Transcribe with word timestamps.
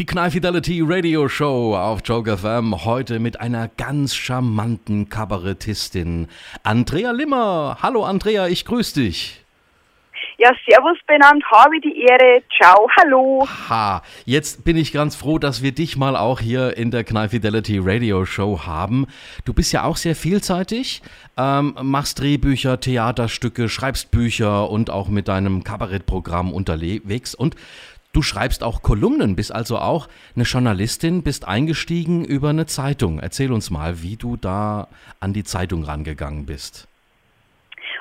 Die 0.00 0.06
Knall 0.06 0.30
Fidelity 0.30 0.80
Radio 0.82 1.28
Show 1.28 1.76
auf 1.76 2.00
Joke 2.02 2.38
FM. 2.38 2.86
Heute 2.86 3.18
mit 3.18 3.38
einer 3.38 3.68
ganz 3.68 4.14
charmanten 4.14 5.10
Kabarettistin, 5.10 6.26
Andrea 6.62 7.10
Limmer. 7.10 7.76
Hallo 7.82 8.04
Andrea, 8.04 8.48
ich 8.48 8.64
grüße 8.64 8.98
dich. 8.98 9.44
Ja, 10.38 10.48
servus 10.66 10.96
benannt, 11.06 11.44
habe 11.52 11.78
die 11.82 12.00
Ehre. 12.00 12.42
Ciao, 12.56 12.88
hallo. 12.98 13.46
Ha, 13.68 14.02
jetzt 14.24 14.64
bin 14.64 14.78
ich 14.78 14.90
ganz 14.90 15.16
froh, 15.16 15.38
dass 15.38 15.62
wir 15.62 15.72
dich 15.72 15.98
mal 15.98 16.16
auch 16.16 16.40
hier 16.40 16.78
in 16.78 16.90
der 16.90 17.04
Knall 17.04 17.28
Fidelity 17.28 17.78
Radio 17.78 18.24
Show 18.24 18.62
haben. 18.64 19.06
Du 19.44 19.52
bist 19.52 19.70
ja 19.70 19.84
auch 19.84 19.98
sehr 19.98 20.16
vielseitig, 20.16 21.02
ähm, 21.36 21.76
machst 21.82 22.20
Drehbücher, 22.20 22.80
Theaterstücke, 22.80 23.68
schreibst 23.68 24.10
Bücher 24.10 24.70
und 24.70 24.88
auch 24.88 25.08
mit 25.08 25.28
deinem 25.28 25.62
Kabarettprogramm 25.62 26.54
unterwegs 26.54 27.34
und 27.34 27.54
Du 28.12 28.22
schreibst 28.22 28.64
auch 28.64 28.82
Kolumnen, 28.82 29.36
bist 29.36 29.54
also 29.54 29.78
auch 29.78 30.08
eine 30.34 30.44
Journalistin, 30.44 31.22
bist 31.22 31.46
eingestiegen 31.46 32.24
über 32.24 32.48
eine 32.48 32.66
Zeitung. 32.66 33.20
Erzähl 33.20 33.52
uns 33.52 33.70
mal, 33.70 34.02
wie 34.02 34.16
du 34.16 34.36
da 34.36 34.88
an 35.20 35.32
die 35.32 35.44
Zeitung 35.44 35.84
rangegangen 35.84 36.44
bist. 36.44 36.88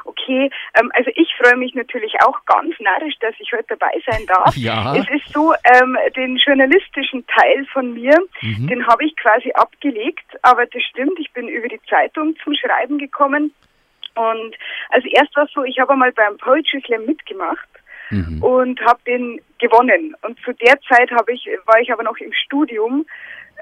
Okay, 0.06 0.50
ähm, 0.80 0.92
also 0.96 1.12
ich 1.16 1.32
freue 1.38 1.58
mich 1.58 1.76
natürlich 1.76 2.14
auch 2.26 2.44
ganz 2.46 2.74
narrisch, 2.80 3.14
dass 3.20 3.36
ich 3.38 3.52
heute 3.54 3.78
dabei 3.78 3.92
sein 4.10 4.26
darf. 4.26 4.56
Ja. 4.60 4.96
Es 4.96 5.08
ist 5.10 5.32
so, 5.32 5.54
ähm, 5.64 5.98
den 6.16 6.38
journalistischen 6.38 7.26
Teil 7.28 7.66
von 7.72 7.94
mir, 7.94 8.18
mhm. 8.42 8.68
den 8.68 8.88
habe 8.88 9.06
ich 9.06 9.16
quasi 9.16 9.52
abgelegt, 9.54 10.26
aber 10.42 10.66
das 10.66 10.82
stimmt, 10.84 11.20
ich 11.20 11.32
bin 11.34 11.48
über 11.48 11.68
die 11.68 11.82
Zeitung 11.88 12.36
zum 12.44 12.56
Schreiben 12.56 12.98
gekommen. 12.98 13.54
Und 14.16 14.56
also 14.90 15.08
erst 15.08 15.36
war 15.36 15.46
es 15.46 15.52
so, 15.52 15.64
ich 15.64 15.80
habe 15.80 15.94
einmal 15.94 16.12
beim 16.12 16.38
Poetry 16.38 16.82
Slam 16.86 17.06
mitgemacht 17.06 17.70
mhm. 18.10 18.42
und 18.44 18.82
habe 18.82 19.00
den 19.06 19.42
gewonnen. 19.60 20.16
Und 20.22 20.40
zu 20.40 20.54
der 20.54 20.80
Zeit 20.88 21.12
habe 21.12 21.34
ich, 21.34 21.48
war 21.66 21.80
ich 21.80 21.92
aber 21.92 22.04
noch 22.04 22.18
im 22.18 22.34
Studium 22.34 23.06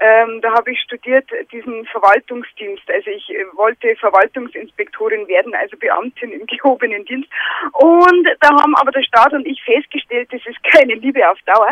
ähm, 0.00 0.40
da 0.42 0.52
habe 0.52 0.70
ich 0.70 0.80
studiert 0.80 1.28
diesen 1.50 1.84
Verwaltungsdienst. 1.86 2.84
Also 2.90 3.10
ich 3.10 3.28
äh, 3.30 3.44
wollte 3.56 3.96
Verwaltungsinspektorin 3.96 5.26
werden, 5.26 5.54
also 5.54 5.76
Beamtin 5.76 6.32
im 6.32 6.46
gehobenen 6.46 7.04
Dienst. 7.04 7.28
Und 7.72 8.28
da 8.40 8.48
haben 8.48 8.76
aber 8.76 8.92
der 8.92 9.02
Staat 9.02 9.32
und 9.32 9.46
ich 9.46 9.62
festgestellt, 9.64 10.28
das 10.32 10.40
ist 10.46 10.62
keine 10.62 10.94
Liebe 10.94 11.28
auf 11.28 11.38
Dauer. 11.46 11.70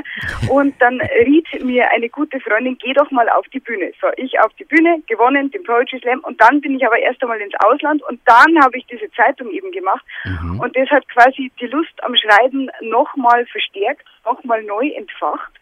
Und 0.51 0.75
dann 0.81 1.01
riet 1.25 1.47
mir 1.63 1.89
eine 1.93 2.09
gute 2.09 2.41
Freundin, 2.41 2.77
geh 2.79 2.93
doch 2.93 3.11
mal 3.13 3.29
auf 3.29 3.47
die 3.49 3.61
Bühne. 3.61 3.93
So, 4.01 4.09
ich 4.17 4.39
auf 4.41 4.53
die 4.55 4.65
Bühne, 4.65 5.03
gewonnen, 5.07 5.51
den 5.53 5.63
Poetry 5.63 6.01
Slam. 6.01 6.21
Und 6.21 6.41
dann 6.41 6.61
bin 6.61 6.77
ich 6.77 6.85
aber 6.85 6.99
erst 6.99 7.23
einmal 7.23 7.41
ins 7.41 7.55
Ausland 7.61 8.03
und 8.09 8.21
dann 8.25 8.63
habe 8.63 8.79
ich 8.79 8.87
diese 8.87 9.11
Zeitung 9.13 9.51
eben 9.51 9.71
gemacht. 9.71 10.05
Mhm. 10.25 10.59
Und 10.61 10.77
das 10.77 10.89
hat 10.91 11.09
quasi 11.09 11.53
die 11.61 11.67
Lust 11.67 12.03
am 12.03 12.17
Schreiben 12.17 12.71
nochmal 12.81 13.47
verstärkt, 13.47 14.05
nochmal 14.25 14.63
neu 14.65 14.89
entfacht 14.89 15.53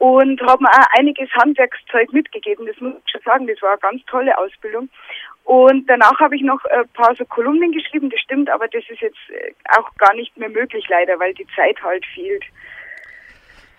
und 0.00 0.40
habe 0.40 0.62
mir 0.62 0.70
auch 0.70 0.98
einiges 0.98 1.28
Handwerkszeug 1.32 2.10
mitgegeben. 2.14 2.66
Das 2.66 2.80
muss 2.80 2.94
ich 3.04 3.12
schon 3.12 3.20
sagen, 3.22 3.46
das 3.46 3.60
war 3.60 3.72
eine 3.72 3.80
ganz 3.80 4.02
tolle 4.06 4.36
Ausbildung. 4.38 4.88
Und 5.44 5.86
danach 5.90 6.18
habe 6.18 6.36
ich 6.36 6.42
noch 6.42 6.64
ein 6.64 6.88
paar 6.94 7.14
so 7.16 7.24
Kolumnen 7.26 7.70
geschrieben, 7.70 8.08
das 8.08 8.18
stimmt, 8.20 8.48
aber 8.48 8.66
das 8.68 8.82
ist 8.88 9.02
jetzt 9.02 9.18
äh, 9.28 9.52
auch 9.76 9.94
gar 9.96 10.14
nicht 10.14 10.34
mehr 10.38 10.48
möglich 10.48 10.86
leider, 10.88 11.20
weil 11.20 11.34
die 11.34 11.46
Zeit 11.54 11.82
halt 11.82 12.04
fehlt. 12.14 12.42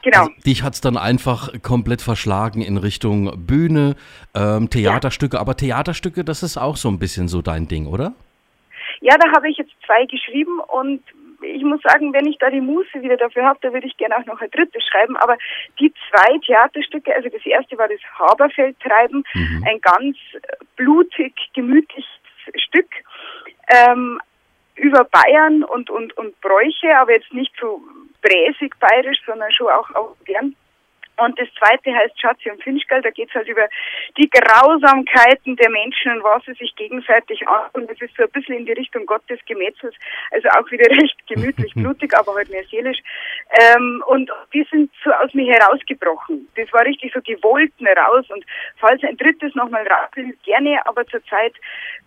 Genau. 0.03 0.19
Also 0.19 0.31
dich 0.45 0.61
hat 0.61 0.75
es 0.75 0.81
dann 0.81 0.95
einfach 0.95 1.49
komplett 1.63 2.03
verschlagen 2.03 2.61
in 2.61 2.77
Richtung 2.77 3.47
Bühne, 3.47 3.95
ähm, 4.35 4.69
Theaterstücke, 4.69 5.37
ja. 5.37 5.41
aber 5.41 5.57
Theaterstücke, 5.57 6.23
das 6.23 6.43
ist 6.43 6.55
auch 6.55 6.77
so 6.77 6.89
ein 6.89 6.99
bisschen 6.99 7.29
so 7.29 7.41
dein 7.41 7.67
Ding, 7.67 7.87
oder? 7.87 8.13
Ja, 8.99 9.17
da 9.17 9.31
habe 9.35 9.49
ich 9.49 9.57
jetzt 9.57 9.71
zwei 9.87 10.05
geschrieben 10.05 10.59
und 10.59 11.01
ich 11.41 11.63
muss 11.63 11.81
sagen, 11.81 12.13
wenn 12.13 12.25
ich 12.25 12.37
da 12.37 12.49
die 12.49 12.61
Muße 12.61 13.01
wieder 13.01 13.17
dafür 13.17 13.45
habe, 13.45 13.59
da 13.61 13.73
würde 13.73 13.87
ich 13.87 13.97
gerne 13.97 14.17
auch 14.17 14.25
noch 14.25 14.41
ein 14.41 14.51
drittes 14.51 14.83
schreiben. 14.85 15.17
Aber 15.17 15.37
die 15.79 15.93
zwei 16.09 16.37
Theaterstücke, 16.45 17.13
also 17.13 17.29
das 17.29 17.45
erste 17.45 17.77
war 17.77 17.87
das 17.87 17.99
Haberfeldtreiben, 18.17 19.23
mhm. 19.33 19.65
ein 19.67 19.81
ganz 19.81 20.17
blutig, 20.75 21.33
gemütliches 21.53 22.09
Stück 22.55 22.89
ähm, 23.69 24.19
über 24.75 25.05
Bayern 25.05 25.63
und, 25.63 25.89
und, 25.89 26.17
und 26.17 26.39
Bräuche, 26.41 26.97
aber 26.97 27.13
jetzt 27.13 27.33
nicht 27.33 27.53
so 27.59 27.81
bräsig 28.21 28.73
bayerisch, 28.79 29.19
sondern 29.25 29.51
schon 29.51 29.67
auch, 29.67 29.89
auch 29.95 30.15
gern 30.25 30.55
und 31.25 31.39
das 31.39 31.47
zweite 31.57 31.93
heißt 31.93 32.19
Schatzi 32.19 32.49
und 32.49 32.63
Finchgall. 32.63 33.01
Da 33.01 33.11
geht 33.11 33.29
es 33.29 33.35
halt 33.35 33.47
über 33.47 33.67
die 34.17 34.29
Grausamkeiten 34.29 35.55
der 35.55 35.69
Menschen 35.69 36.13
und 36.13 36.23
was 36.23 36.43
sie 36.45 36.53
sich 36.53 36.75
gegenseitig 36.75 37.47
an. 37.47 37.69
Und 37.73 37.89
das 37.89 38.01
ist 38.01 38.15
so 38.17 38.23
ein 38.23 38.31
bisschen 38.31 38.57
in 38.57 38.65
die 38.65 38.73
Richtung 38.73 39.05
Gottes 39.05 39.39
Gemetzels. 39.45 39.95
Also 40.31 40.49
auch 40.49 40.69
wieder 40.71 40.89
recht 41.01 41.15
gemütlich, 41.27 41.73
blutig, 41.75 42.13
aber 42.17 42.35
halt 42.35 42.49
mehr 42.49 42.63
seelisch. 42.69 42.99
Ähm, 43.59 44.03
und 44.07 44.31
die 44.53 44.65
sind 44.71 44.91
so 45.03 45.11
aus 45.11 45.33
mir 45.33 45.53
herausgebrochen. 45.53 46.47
Das 46.55 46.71
war 46.73 46.85
richtig 46.85 47.13
so, 47.13 47.19
die 47.21 47.37
wollten 47.43 47.87
raus. 47.87 48.25
Und 48.29 48.43
falls 48.77 49.03
ein 49.03 49.17
drittes 49.17 49.53
nochmal 49.55 49.87
raus 49.87 50.09
will, 50.15 50.35
gerne. 50.43 50.79
Aber 50.85 51.05
zurzeit 51.07 51.53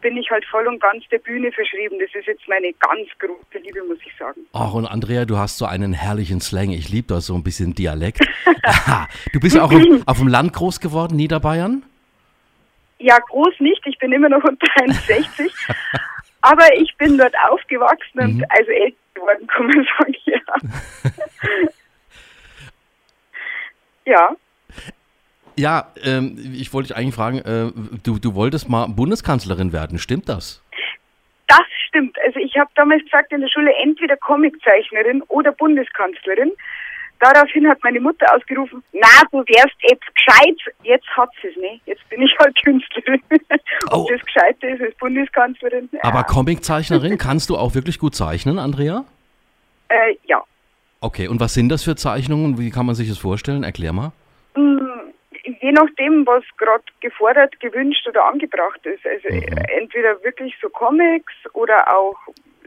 bin 0.01 0.17
ich 0.17 0.31
halt 0.31 0.45
voll 0.47 0.67
und 0.67 0.81
ganz 0.81 1.05
der 1.11 1.19
Bühne 1.19 1.53
verschrieben. 1.53 1.99
Das 2.01 2.15
ist 2.15 2.27
jetzt 2.27 2.47
meine 2.49 2.73
ganz 2.75 3.09
große 3.19 3.63
Liebe, 3.63 3.83
muss 3.85 3.99
ich 4.05 4.13
sagen. 4.19 4.47
Ach, 4.53 4.75
und 4.75 4.87
Andrea, 4.87 5.25
du 5.25 5.37
hast 5.37 5.59
so 5.59 5.67
einen 5.67 5.93
herrlichen 5.93 6.41
Slang. 6.41 6.71
Ich 6.71 6.89
liebe 6.89 7.09
da 7.09 7.21
so 7.21 7.35
ein 7.35 7.43
bisschen 7.43 7.75
Dialekt. 7.75 8.21
du 9.32 9.41
bist 9.41 9.59
auch 9.59 9.72
auf, 9.72 9.82
auf 10.06 10.19
dem 10.19 10.28
Land 10.28 10.53
groß 10.53 10.81
geworden, 10.81 11.16
Niederbayern? 11.16 11.82
Ja, 12.98 13.19
groß 13.19 13.60
nicht. 13.60 13.82
Ich 13.87 13.98
bin 13.98 14.12
immer 14.12 14.28
noch 14.28 14.44
unter 14.44 14.66
1,60. 14.76 15.50
aber 16.42 16.72
ich 16.76 16.94
bin 16.97 17.19
dort 17.19 17.34
aufgewachsen 17.50 18.20
und 18.20 18.37
mhm. 18.37 18.44
also 18.48 18.70
älter 18.70 18.97
geworden, 19.15 19.47
kann 19.47 19.66
man 19.66 19.87
sagen, 19.98 20.15
ja. 20.26 20.41
ja. 24.12 24.37
Ja, 25.56 25.92
ähm, 26.03 26.36
ich 26.54 26.72
wollte 26.72 26.88
dich 26.88 26.97
eigentlich 26.97 27.15
fragen, 27.15 27.38
äh, 27.38 27.71
du, 28.03 28.19
du 28.19 28.34
wolltest 28.34 28.69
mal 28.69 28.88
Bundeskanzlerin 28.88 29.72
werden, 29.72 29.98
stimmt 29.98 30.28
das? 30.28 30.62
Das 31.47 31.62
stimmt. 31.88 32.16
Also 32.26 32.41
ich 32.41 32.56
habe 32.56 32.71
damals 32.75 33.04
gesagt 33.04 33.31
in 33.32 33.41
der 33.41 33.48
Schule 33.48 33.72
entweder 33.82 34.16
Comiczeichnerin 34.16 35.22
oder 35.28 35.53
Bundeskanzlerin. 35.53 36.50
Daraufhin 37.25 37.67
hat 37.67 37.79
meine 37.83 38.01
Mutter 38.01 38.27
ausgerufen, 38.35 38.83
na, 38.93 39.09
du 39.31 39.39
wärst 39.39 39.77
jetzt 39.81 40.05
gescheit. 40.15 40.59
Jetzt 40.83 41.07
hat 41.17 41.31
sie 41.41 41.49
es 41.49 41.57
nicht. 41.57 41.81
Jetzt 41.87 42.07
bin 42.11 42.21
ich 42.21 42.31
halt 42.39 42.55
Künstlerin. 42.62 43.23
Ob 43.91 44.05
oh. 44.05 44.09
das 44.11 44.21
Gescheite 44.27 44.67
ist 44.67 44.83
als 44.83 44.95
Bundeskanzlerin. 44.97 45.89
Ja. 45.93 46.01
Aber 46.03 46.25
Comiczeichnerin, 46.25 47.17
kannst 47.27 47.49
du 47.49 47.57
auch 47.57 47.75
wirklich 47.75 47.99
gut 47.99 48.15
zeichnen, 48.15 48.59
Andrea? 48.59 49.07
Äh, 49.89 50.17
ja. 50.27 50.43
Okay, 51.01 51.27
und 51.29 51.41
was 51.41 51.55
sind 51.55 51.71
das 51.71 51.83
für 51.83 51.97
Zeichnungen? 51.97 52.59
Wie 52.59 52.71
kann 52.71 52.84
man 52.84 52.95
sich 52.95 53.09
das 53.09 53.17
vorstellen? 53.17 53.65
Erklär 53.65 53.95
mal. 53.95 54.13
Mm, 54.55 55.15
je 55.63 55.73
nachdem, 55.73 56.27
was 56.27 56.45
gerade 56.59 56.84
gefordert, 57.01 57.59
gewünscht 57.59 58.07
oder 58.07 58.27
angebracht 58.27 58.84
ist. 58.84 59.07
Also 59.07 59.34
mhm. 59.34 59.65
entweder 59.81 60.23
wirklich 60.25 60.55
so 60.61 60.69
Comics 60.69 61.33
oder 61.55 61.89
auch 61.89 62.19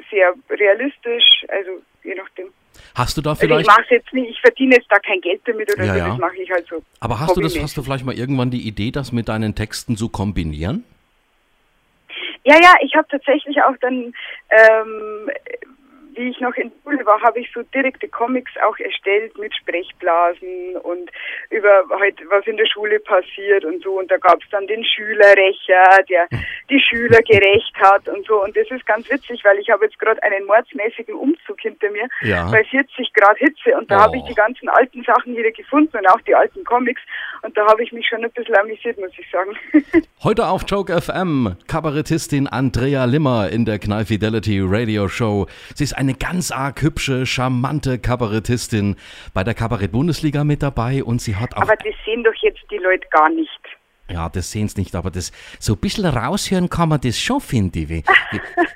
sehr 0.09 0.34
realistisch, 0.50 1.46
also 1.50 1.84
je 2.03 2.16
nachdem. 2.16 2.47
Hast 2.95 3.17
du 3.17 3.21
da 3.21 3.35
vielleicht. 3.35 3.69
Also 3.69 3.71
ich 3.71 3.85
mache 3.85 3.95
jetzt 3.95 4.13
nicht, 4.13 4.29
ich 4.31 4.41
verdiene 4.41 4.75
jetzt 4.75 4.87
da 4.89 4.99
kein 4.99 5.21
Geld 5.21 5.41
damit 5.45 5.71
oder 5.73 5.83
ja, 5.83 5.93
so, 5.93 5.99
ja. 5.99 6.07
das 6.09 6.17
mache 6.17 6.37
ich 6.37 6.51
halt 6.51 6.67
so. 6.67 6.83
Aber 6.99 7.19
hast 7.19 7.35
du 7.35 7.41
das, 7.41 7.57
hast 7.61 7.77
du 7.77 7.83
vielleicht 7.83 8.05
mal 8.05 8.15
irgendwann 8.15 8.51
die 8.51 8.67
Idee, 8.67 8.91
das 8.91 9.11
mit 9.11 9.29
deinen 9.29 9.55
Texten 9.55 9.97
zu 9.97 10.09
kombinieren? 10.09 10.83
Ja, 12.43 12.55
ja, 12.61 12.75
ich 12.81 12.95
habe 12.95 13.07
tatsächlich 13.09 13.57
auch 13.61 13.75
dann 13.81 14.13
ähm, 14.49 15.29
wie 16.17 16.29
ich 16.29 16.39
noch 16.39 16.55
in 16.55 16.72
Schule 16.83 17.05
war, 17.05 17.22
habe 17.22 17.39
ich 17.39 17.50
so 17.53 17.61
direkte 17.73 18.07
Comics 18.07 18.51
auch 18.66 18.78
erstellt 18.79 19.38
mit 19.38 19.55
Sprechblasen 19.55 20.75
und 20.78 21.11
über 21.50 21.83
halt 22.00 22.19
was 22.29 22.45
in 22.47 22.57
der 22.57 22.66
Schule 22.66 23.00
passiert 23.00 23.63
und 23.63 23.83
so. 23.83 24.00
Und 24.00 24.09
da 24.09 24.17
gab 24.17 24.41
es 24.41 24.50
dann 24.50 24.67
den 24.67 24.83
Schülerrächer, 24.83 26.03
der 26.09 26.28
die 26.69 26.79
Schüler 26.79 27.22
gerecht 27.22 27.75
hat 27.79 28.07
und 28.09 28.25
so. 28.25 28.44
Und 28.44 28.55
das 28.57 28.69
ist 28.72 28.85
ganz 28.85 29.09
witzig, 29.09 29.44
weil 29.44 29.59
ich 29.59 29.69
habe 29.69 29.85
jetzt 29.85 30.00
gerade 30.00 30.22
einen 30.23 30.45
mordsmäßigen 30.45 31.16
Umzug 31.16 31.61
hinter 31.61 31.89
mir 31.91 32.07
ja. 32.22 32.49
bei 32.51 32.63
40 32.63 33.13
Grad 33.13 33.38
Hitze 33.38 33.78
und 33.78 33.89
da 33.89 33.97
oh. 33.97 34.01
habe 34.01 34.17
ich 34.17 34.23
die 34.23 34.35
ganzen 34.35 34.69
alten 34.69 35.03
Sachen 35.03 35.35
wieder 35.35 35.51
gefunden 35.51 35.97
und 35.97 36.07
auch 36.07 36.22
die 36.22 36.35
alten 36.35 36.63
Comics. 36.63 37.01
Und 37.43 37.55
da 37.55 37.67
habe 37.67 37.84
ich 37.84 37.91
mich 37.91 38.07
schon 38.07 38.23
ein 38.23 38.31
bisschen 38.31 38.55
amüsiert, 38.55 38.97
muss 38.97 39.11
ich 39.17 39.29
sagen. 39.31 39.55
Heute 40.23 40.47
auf 40.47 40.63
Joke 40.67 40.99
FM, 40.99 41.55
Kabarettistin 41.67 42.47
Andrea 42.47 43.05
Limmer 43.05 43.49
in 43.49 43.66
der 43.66 43.78
Knall 43.78 44.05
Fidelity 44.05 44.61
Radio 44.63 45.07
Show. 45.07 45.45
Sie 45.75 45.84
ist 45.84 45.93
ein 45.93 46.07
eine 46.07 46.16
ganz 46.17 46.51
arg 46.51 46.81
hübsche, 46.81 47.25
charmante 47.25 47.99
Kabarettistin 47.99 48.95
bei 49.34 49.43
der 49.43 49.53
Kabarett-Bundesliga 49.53 50.45
mit 50.45 50.63
dabei 50.63 51.03
und 51.03 51.22
sie 51.22 51.35
hat 51.35 51.53
auch. 51.57 51.63
Aber 51.63 51.75
das 51.75 51.93
sehen 52.05 52.23
doch 52.23 52.34
jetzt 52.41 52.63
die 52.72 52.78
Leute 52.78 53.05
gar 53.09 53.29
nicht. 53.29 53.77
Ja, 54.09 54.29
das 54.29 54.51
sehen 54.51 54.69
sie 54.69 54.79
nicht, 54.79 54.95
aber 54.95 55.11
das 55.11 55.31
so 55.59 55.73
ein 55.73 55.79
bisschen 55.79 56.05
raushören 56.05 56.69
kann 56.69 56.89
man 56.89 57.01
das 57.01 57.19
schon, 57.19 57.41
finde 57.41 57.79
ich. 57.79 58.03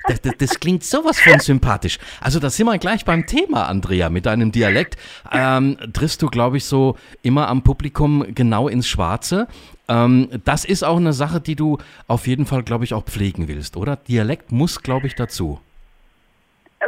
Das, 0.06 0.20
das, 0.20 0.32
das, 0.36 0.60
klingt 0.60 0.84
sowas 0.84 1.18
von 1.20 1.38
sympathisch. 1.40 1.98
Also 2.20 2.38
da 2.38 2.50
sind 2.50 2.66
wir 2.66 2.76
gleich 2.78 3.04
beim 3.04 3.26
Thema, 3.26 3.66
Andrea, 3.66 4.10
mit 4.10 4.26
deinem 4.26 4.52
Dialekt. 4.52 4.96
Ähm, 5.30 5.78
triffst 5.92 6.20
du, 6.20 6.26
glaube 6.26 6.58
ich, 6.58 6.64
so 6.64 6.96
immer 7.22 7.48
am 7.48 7.62
Publikum 7.62 8.26
genau 8.34 8.68
ins 8.68 8.86
Schwarze. 8.86 9.48
Ähm, 9.88 10.28
das 10.44 10.64
ist 10.64 10.82
auch 10.84 10.96
eine 10.96 11.12
Sache, 11.12 11.40
die 11.40 11.56
du 11.56 11.78
auf 12.08 12.26
jeden 12.26 12.44
Fall, 12.44 12.62
glaube 12.62 12.84
ich, 12.84 12.92
auch 12.92 13.04
pflegen 13.04 13.48
willst, 13.48 13.76
oder? 13.76 13.96
Dialekt 13.96 14.52
muss, 14.52 14.82
glaube 14.82 15.06
ich, 15.06 15.14
dazu. 15.14 15.60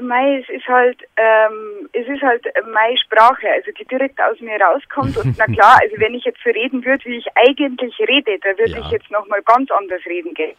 Mei, 0.00 0.38
es 0.38 0.48
ist 0.48 0.66
halt, 0.66 1.02
ähm, 1.16 1.88
es 1.92 2.06
ist 2.06 2.22
halt 2.22 2.44
meine 2.72 2.96
Sprache, 2.98 3.48
also 3.50 3.70
die 3.72 3.84
direkt 3.84 4.20
aus 4.20 4.40
mir 4.40 4.60
rauskommt. 4.60 5.16
Und 5.16 5.36
na 5.38 5.46
klar, 5.46 5.78
also 5.80 5.96
wenn 5.98 6.14
ich 6.14 6.24
jetzt 6.24 6.42
so 6.42 6.50
reden 6.50 6.84
würde, 6.84 7.04
wie 7.04 7.18
ich 7.18 7.26
eigentlich 7.34 7.98
rede, 8.00 8.38
da 8.40 8.50
würde 8.58 8.72
ja. 8.72 8.80
ich 8.80 8.90
jetzt 8.90 9.10
nochmal 9.10 9.42
ganz 9.42 9.70
anders 9.70 10.04
reden 10.06 10.34
gell. 10.34 10.54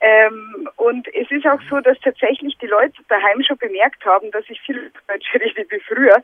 Ähm, 0.00 0.68
und 0.76 1.08
es 1.14 1.30
ist 1.30 1.46
auch 1.46 1.60
so, 1.70 1.80
dass 1.80 1.98
tatsächlich 2.00 2.56
die 2.58 2.66
Leute 2.66 3.00
daheim 3.08 3.42
schon 3.42 3.56
bemerkt 3.56 4.04
haben, 4.04 4.30
dass 4.32 4.44
ich 4.48 4.60
viel 4.60 4.90
Deutsch 5.08 5.32
rede 5.34 5.64
wie 5.70 5.80
früher. 5.80 6.20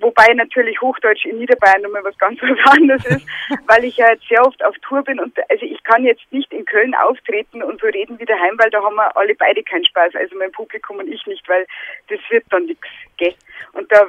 Wobei 0.00 0.32
natürlich 0.34 0.80
Hochdeutsch 0.80 1.24
in 1.24 1.38
Niederbayern 1.38 1.82
nochmal 1.82 2.04
was 2.04 2.16
ganz 2.18 2.38
was 2.42 2.72
anderes 2.72 3.04
ist, 3.06 3.26
weil 3.66 3.84
ich 3.84 3.96
ja 3.96 4.10
jetzt 4.10 4.26
sehr 4.28 4.44
oft 4.44 4.62
auf 4.64 4.74
Tour 4.82 5.02
bin 5.02 5.20
und 5.20 5.36
also 5.50 5.64
ich 5.64 5.82
kann 5.84 6.04
jetzt 6.04 6.24
nicht 6.30 6.52
in 6.52 6.64
Köln 6.64 6.94
auftreten 6.94 7.62
und 7.62 7.80
so 7.80 7.86
reden 7.86 8.18
wie 8.18 8.24
daheim, 8.24 8.58
weil 8.58 8.70
da 8.70 8.82
haben 8.82 8.96
wir 8.96 9.16
alle 9.16 9.34
beide 9.34 9.62
keinen 9.62 9.84
Spaß, 9.84 10.14
also 10.14 10.36
mein 10.36 10.52
Publikum 10.52 10.98
und 10.98 11.08
ich 11.08 11.24
nicht, 11.26 11.48
weil 11.48 11.66
das 12.08 12.20
wird 12.30 12.44
dann 12.50 12.66
nichts, 12.66 12.86
gell? 13.16 13.34
Und 13.72 13.90
da 13.90 14.06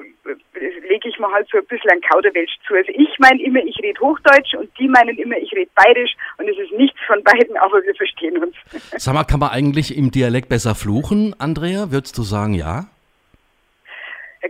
lege 0.56 1.10
ich 1.10 1.19
mir 1.19 1.31
halt 1.31 1.48
so 1.51 1.57
ein 1.57 1.66
bisschen 1.66 1.92
ein 1.92 2.01
Kauderwelsch 2.01 2.51
zu. 2.68 2.75
Also 2.75 2.92
ich 2.94 3.10
meine 3.19 3.42
immer, 3.44 3.60
ich 3.60 3.77
rede 3.81 4.00
Hochdeutsch 4.00 4.54
und 4.56 4.69
die 4.80 4.88
meinen 4.88 5.18
immer, 5.18 5.38
ich 5.38 5.51
rede 5.54 5.69
Bayerisch 5.75 6.16
und 6.38 6.48
es 6.50 6.57
ist 6.57 6.72
nichts 6.74 7.00
von 7.07 7.24
beiden, 7.24 7.57
aber 7.57 7.83
wir 7.83 7.95
verstehen 7.95 8.38
uns. 8.38 8.56
Sag 8.98 9.13
mal, 9.13 9.24
kann 9.24 9.39
man 9.39 9.50
eigentlich 9.50 9.98
im 9.98 10.12
Dialekt 10.12 10.50
besser 10.50 10.75
fluchen, 10.75 11.36
Andrea? 11.39 11.92
Würdest 11.92 12.18
du 12.18 12.24
sagen, 12.24 12.54
ja? 12.54 12.88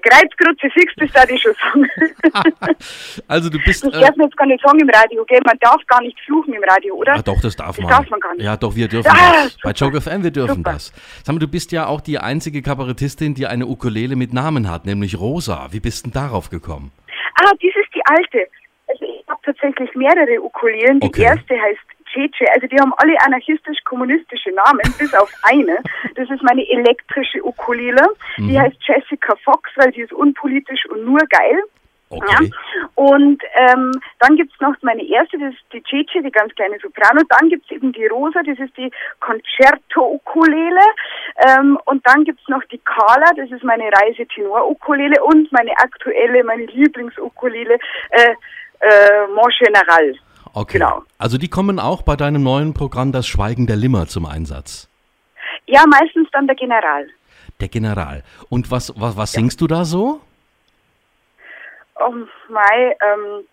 Kreuzkruzifix, 0.02 0.94
das 0.98 1.12
darf 1.12 1.30
ich 1.30 1.42
schon 1.42 1.54
sagen. 1.54 1.90
also 3.28 3.50
du 3.50 3.60
bist... 3.60 3.84
Das 3.84 3.94
äh, 3.94 4.02
darf 4.02 4.16
man 4.16 4.28
jetzt 4.28 4.38
gar 4.38 4.48
nicht 4.48 4.64
sagen 4.64 4.80
im 4.80 4.90
Radio, 4.90 5.26
gell? 5.26 5.42
Man 5.46 5.58
darf 5.60 5.86
gar 5.88 6.02
nicht 6.02 6.20
fluchen 6.22 6.54
im 6.54 6.64
Radio, 6.64 6.96
oder? 6.96 7.16
Ja 7.16 7.22
doch, 7.22 7.40
das 7.42 7.56
darf 7.56 7.76
das 7.76 7.80
man. 7.80 7.90
Das 7.90 7.98
darf 8.00 8.10
man 8.10 8.20
gar 8.20 8.34
nicht. 8.34 8.44
Ja 8.44 8.58
doch, 8.58 8.76
wir 8.76 8.88
dürfen 8.88 9.12
ah, 9.12 9.44
das. 9.44 9.54
Super. 9.54 9.60
Bei 9.64 9.72
Joke 9.72 10.02
FM, 10.02 10.24
wir 10.24 10.32
dürfen 10.32 10.56
super. 10.58 10.74
das. 10.74 10.94
Sag 11.24 11.34
mal, 11.34 11.40
du 11.40 11.48
bist 11.48 11.72
ja 11.72 11.88
auch 11.88 12.02
die 12.02 12.20
einzige 12.20 12.62
Kabarettistin, 12.62 13.34
die 13.36 13.48
eine 13.48 13.68
Ukulele 13.68 14.16
mit 14.16 14.34
Namen 14.34 14.70
hat, 14.70 14.86
nämlich 14.86 15.20
Rosa. 15.20 15.68
Wie 15.72 15.80
bist 15.80 16.06
denn 16.06 16.12
darauf 16.12 16.50
gekommen? 16.50 16.92
Ah, 17.36 17.52
dies 17.62 17.74
ist 17.76 17.94
die 17.94 18.02
alte. 18.06 18.48
Also 18.88 19.06
ich 19.06 19.28
habe 19.28 19.40
tatsächlich 19.44 19.94
mehrere 19.96 20.42
Ukulelen. 20.42 21.00
Die 21.00 21.08
okay. 21.08 21.24
erste 21.24 21.60
heißt 21.60 21.95
Cece, 22.16 22.48
also 22.54 22.68
die 22.68 22.80
haben 22.80 22.94
alle 22.98 23.20
anarchistisch-kommunistische 23.26 24.52
Namen, 24.52 24.82
bis 24.98 25.14
auf 25.14 25.32
eine. 25.44 25.78
Das 26.16 26.30
ist 26.30 26.42
meine 26.42 26.68
elektrische 26.70 27.46
Ukulele. 27.46 28.02
Mhm. 28.38 28.48
Die 28.48 28.60
heißt 28.60 28.78
Jessica 28.80 29.36
Fox, 29.44 29.70
weil 29.76 29.92
die 29.92 30.02
ist 30.02 30.14
unpolitisch 30.14 30.86
und 30.90 31.06
nur 31.06 31.20
geil. 31.30 31.62
Okay. 32.10 32.26
Ja. 32.32 32.40
Und 32.94 33.44
ähm, 33.56 33.92
dann 34.20 34.36
gibt's 34.38 34.60
noch 34.62 34.76
meine 34.82 35.04
erste, 35.04 35.38
das 35.40 35.54
ist 35.54 35.64
die 35.74 35.82
Cece, 35.82 36.24
die 36.24 36.32
ganz 36.32 36.54
kleine 36.56 36.78
Soprano. 36.80 37.22
Dann 37.30 37.50
gibt's 37.50 37.70
eben 37.72 37.92
die 37.92 38.06
Rosa, 38.06 38.42
das 38.44 38.60
ist 38.60 38.78
die 38.78 38.92
Concerto-Ukulele. 39.20 40.86
Ähm, 41.48 41.78
und 41.86 42.06
dann 42.08 42.24
gibt's 42.24 42.48
noch 42.48 42.64
die 42.66 42.80
Carla, 42.80 43.32
das 43.36 43.52
ist 43.52 43.64
meine 43.64 43.90
Reise-Tenor-Ukulele. 43.92 45.22
Und 45.24 45.52
meine 45.52 45.72
aktuelle, 45.78 46.44
meine 46.44 46.66
Lieblings-Ukulele, 46.66 47.80
äh, 48.12 48.36
äh, 48.82 49.28
Mon 49.34 49.52
General. 49.60 50.16
Okay. 50.56 50.80
Genau. 50.80 51.04
Also 51.18 51.38
die 51.38 51.50
kommen 51.50 51.80
auch 51.80 52.02
bei 52.02 52.16
deinem 52.16 52.42
neuen 52.42 52.74
Programm 52.74 53.12
Das 53.12 53.28
Schweigen 53.28 53.68
der 53.68 53.76
Limmer 53.76 54.08
zum 54.08 54.26
Einsatz. 54.26 54.90
Ja, 55.68 55.84
meistens 55.86 56.30
dann 56.32 56.48
der 56.48 56.56
General. 56.56 57.08
Der 57.60 57.68
General. 57.68 58.24
Und 58.50 58.72
was, 58.72 58.94
was, 58.96 59.18
was 59.18 59.34
ja. 59.34 59.42
singst 59.42 59.60
du 59.60 59.68
da 59.68 59.84
so? 59.84 60.22
Oh, 62.00 62.14
Mai, 62.48 62.96
ähm, 63.02 63.46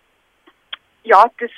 ja, 1.03 1.25
das, 1.39 1.51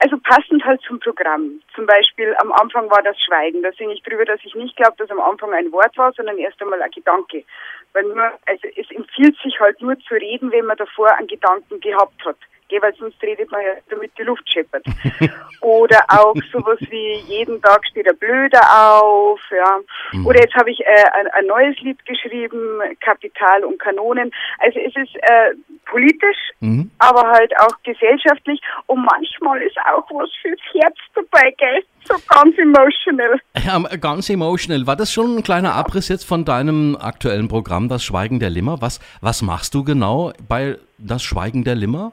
also 0.00 0.16
passend 0.18 0.64
halt 0.64 0.80
zum 0.82 0.98
Programm. 0.98 1.60
Zum 1.76 1.86
Beispiel 1.86 2.34
am 2.40 2.50
Anfang 2.52 2.90
war 2.90 3.02
das 3.02 3.16
Schweigen. 3.20 3.62
Da 3.62 3.70
singe 3.72 3.94
ich 3.94 4.02
drüber, 4.02 4.24
dass 4.24 4.40
ich 4.42 4.54
nicht 4.56 4.76
glaube, 4.76 4.96
dass 4.98 5.10
am 5.10 5.20
Anfang 5.20 5.52
ein 5.52 5.70
Wort 5.70 5.96
war, 5.96 6.12
sondern 6.12 6.38
erst 6.38 6.60
einmal 6.60 6.82
ein 6.82 6.90
Gedanke. 6.90 7.44
Weil 7.92 8.02
nur, 8.02 8.32
also 8.46 8.68
es 8.76 8.90
empfiehlt 8.90 9.36
sich 9.44 9.60
halt 9.60 9.80
nur 9.80 9.96
zu 10.00 10.14
reden, 10.14 10.50
wenn 10.50 10.66
man 10.66 10.76
davor 10.76 11.14
einen 11.14 11.28
Gedanken 11.28 11.78
gehabt 11.78 12.24
hat 12.24 12.36
gehe, 12.68 12.80
weil 12.82 12.94
sonst 12.94 13.20
redet 13.22 13.50
man 13.50 13.60
ja, 13.62 13.72
damit 13.90 14.12
die 14.18 14.22
Luft 14.22 14.48
scheppert. 14.50 14.84
Oder 15.60 16.04
auch 16.08 16.34
sowas 16.52 16.78
wie 16.90 17.14
jeden 17.26 17.60
Tag 17.62 17.84
steht 17.90 18.06
er 18.06 18.14
blöder 18.14 18.60
auf, 18.62 19.40
ja. 19.50 19.78
Mhm. 20.12 20.26
Oder 20.26 20.40
jetzt 20.40 20.54
habe 20.54 20.70
ich 20.70 20.80
äh, 20.80 21.04
ein, 21.18 21.26
ein, 21.28 21.46
neues 21.46 21.78
Lied 21.80 22.04
geschrieben, 22.06 22.80
Kapital 23.00 23.64
und 23.64 23.78
Kanonen. 23.78 24.30
Also 24.58 24.78
es 24.78 24.94
ist 24.96 25.16
äh, 25.16 25.54
politisch, 25.86 26.36
mhm. 26.60 26.90
aber 26.98 27.28
halt 27.28 27.52
auch 27.58 27.76
gesellschaftlich 27.82 28.60
und 28.86 29.04
manchmal 29.04 29.62
ist 29.62 29.76
auch 29.78 30.06
was 30.10 30.30
fürs 30.42 30.60
Herz 30.72 30.96
dabei, 31.14 31.54
gell? 31.58 31.82
So 32.04 32.14
ganz 32.28 32.56
emotional. 32.56 33.40
Ja, 33.66 33.78
ganz 33.96 34.30
emotional. 34.30 34.86
War 34.86 34.96
das 34.96 35.12
schon 35.12 35.36
ein 35.36 35.42
kleiner 35.42 35.74
Abriss 35.74 36.08
jetzt 36.08 36.24
von 36.24 36.44
deinem 36.44 36.96
aktuellen 36.96 37.48
Programm, 37.48 37.88
Das 37.88 38.02
Schweigen 38.02 38.38
der 38.38 38.50
Limmer? 38.50 38.80
Was, 38.80 39.00
was 39.20 39.42
machst 39.42 39.74
du 39.74 39.84
genau 39.84 40.32
bei 40.48 40.78
Das 40.96 41.22
Schweigen 41.22 41.64
der 41.64 41.74
Limmer? 41.74 42.12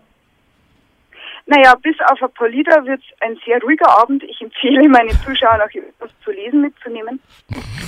Naja, 1.48 1.76
bis 1.76 1.96
auf 2.10 2.22
ein 2.22 2.34
paar 2.34 2.50
Lieder 2.50 2.86
wird 2.86 3.02
es 3.02 3.22
ein 3.22 3.40
sehr 3.46 3.62
ruhiger 3.62 3.88
Abend. 4.02 4.24
Ich 4.24 4.42
empfehle 4.42 4.90
meine 4.90 5.12
Zuschauer 5.24 5.64
auch 5.64 5.76
etwas 5.76 6.10
zu 6.24 6.32
lesen 6.32 6.62
mitzunehmen, 6.62 7.22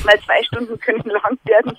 weil 0.03 0.19
zwei 0.21 0.43
Stunden 0.43 0.79
können 0.85 1.09
lang 1.09 1.37
werden. 1.45 1.77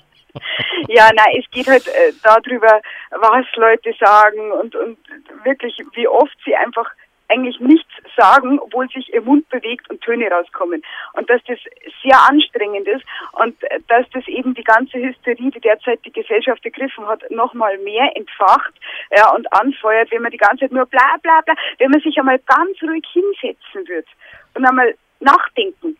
Ja, 0.88 1.08
nein, 1.14 1.40
es 1.40 1.50
geht 1.50 1.68
halt 1.68 1.86
äh, 1.86 2.12
darüber, 2.22 2.80
was 3.10 3.46
Leute 3.54 3.94
sagen 3.98 4.52
und, 4.52 4.74
und 4.74 4.98
wirklich, 5.44 5.80
wie 5.94 6.06
oft 6.06 6.36
sie 6.44 6.54
einfach 6.54 6.90
eigentlich 7.28 7.60
nichts 7.60 7.90
sagen, 8.16 8.58
obwohl 8.58 8.88
sich 8.88 9.12
ihr 9.12 9.22
Mund 9.22 9.48
bewegt 9.48 9.88
und 9.90 10.00
Töne 10.00 10.30
rauskommen. 10.30 10.82
Und 11.12 11.30
dass 11.30 11.42
das 11.44 11.58
sehr 12.02 12.18
anstrengend 12.28 12.88
ist 12.88 13.04
und 13.32 13.56
dass 13.88 14.08
das 14.12 14.26
eben 14.28 14.54
die 14.54 14.64
ganze 14.64 14.98
Hysterie, 14.98 15.50
die 15.50 15.60
derzeit 15.60 16.04
die 16.04 16.12
Gesellschaft 16.12 16.64
ergriffen 16.64 17.06
hat, 17.06 17.22
nochmal 17.30 17.78
mehr 17.78 18.10
entfacht 18.16 18.74
ja, 19.16 19.30
und 19.34 19.52
anfeuert, 19.52 20.10
wenn 20.10 20.22
man 20.22 20.32
die 20.32 20.38
ganze 20.38 20.60
Zeit 20.60 20.72
nur 20.72 20.86
bla 20.86 21.16
bla 21.22 21.40
bla, 21.42 21.54
wenn 21.78 21.90
man 21.90 22.00
sich 22.00 22.18
einmal 22.18 22.38
ganz 22.40 22.82
ruhig 22.82 23.06
hinsetzen 23.12 23.86
wird 23.88 24.06
und 24.54 24.64
einmal 24.64 24.94
nachdenken, 25.20 25.96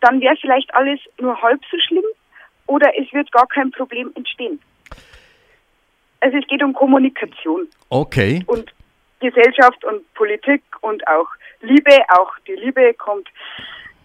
dann 0.00 0.20
wäre 0.20 0.36
vielleicht 0.36 0.74
alles 0.74 1.00
nur 1.20 1.40
halb 1.40 1.60
so 1.70 1.76
schlimm 1.78 2.04
oder 2.66 2.90
es 2.98 3.12
wird 3.12 3.30
gar 3.32 3.46
kein 3.46 3.70
Problem 3.70 4.10
entstehen. 4.14 4.60
Also 6.20 6.38
es 6.38 6.46
geht 6.48 6.62
um 6.62 6.72
Kommunikation. 6.72 7.68
Okay. 7.88 8.42
Und 8.46 8.72
Gesellschaft 9.20 9.84
und 9.84 10.12
Politik 10.14 10.62
und 10.80 11.06
auch 11.08 11.28
Liebe, 11.60 11.96
auch 12.08 12.32
die 12.46 12.52
Liebe 12.52 12.94
kommt 12.94 13.28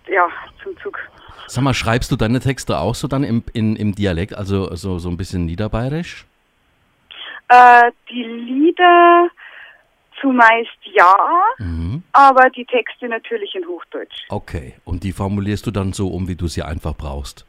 ja 0.08 0.28
zum 0.64 0.78
Zug. 0.82 1.00
Sag 1.48 1.64
mal, 1.64 1.74
schreibst 1.74 2.12
du 2.12 2.16
deine 2.16 2.40
Texte 2.40 2.80
auch 2.80 2.96
so 2.96 3.08
dann 3.08 3.24
im, 3.24 3.44
in, 3.54 3.76
im 3.76 3.94
Dialekt, 3.94 4.34
also 4.34 4.74
so, 4.76 5.00
so 5.00 5.10
ein 5.10 5.18
bisschen 5.18 5.46
niederbayerisch? 5.46 6.26
Äh, 7.50 7.92
die 8.10 8.24
Lieder 8.24 9.28
zumeist 10.22 10.70
ja, 10.84 11.14
mhm. 11.58 12.04
aber 12.14 12.50
die 12.52 12.66
Texte 12.66 13.10
natürlich 13.10 13.54
in 13.56 13.66
Hochdeutsch. 13.68 14.26
Okay, 14.30 14.76
und 14.86 15.04
die 15.04 15.12
formulierst 15.12 15.66
du 15.68 15.72
dann 15.72 15.94
so 15.94 16.08
um, 16.08 16.28
wie 16.28 16.36
du 16.36 16.48
sie 16.48 16.64
einfach 16.64 16.96
brauchst? 16.96 17.46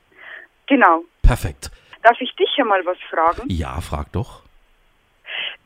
Genau. 0.66 1.04
Perfekt. 1.22 1.70
Darf 2.02 2.20
ich 2.20 2.34
dich 2.34 2.48
ja 2.56 2.64
mal 2.64 2.84
was 2.84 2.98
fragen? 3.08 3.48
Ja, 3.48 3.80
frag 3.80 4.10
doch 4.12 4.41